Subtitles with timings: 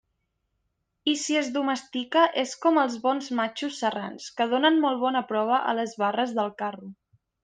[1.11, 5.61] I si es domestica, és com els bons matxos serrans, que donen molt bona prova
[5.73, 6.91] a les barres del carro.